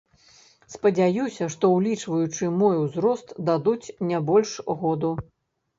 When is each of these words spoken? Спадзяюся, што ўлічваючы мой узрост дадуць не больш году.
Спадзяюся, 0.75 1.43
што 1.55 1.69
ўлічваючы 1.75 2.49
мой 2.63 2.75
узрост 2.87 3.39
дадуць 3.53 3.87
не 4.13 4.27
больш 4.33 4.61
году. 4.83 5.19